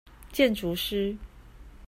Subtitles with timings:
[0.31, 1.15] 建築師